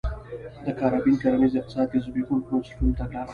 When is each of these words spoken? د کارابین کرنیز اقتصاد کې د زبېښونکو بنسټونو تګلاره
د 0.65 0.67
کارابین 0.79 1.15
کرنیز 1.21 1.53
اقتصاد 1.57 1.87
کې 1.91 1.97
د 1.99 2.03
زبېښونکو 2.05 2.47
بنسټونو 2.59 2.97
تګلاره 2.99 3.29